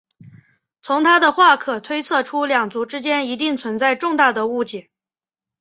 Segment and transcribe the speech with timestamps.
[0.81, 4.89] 从她的话可推测出两族之间一定存在重大的误解。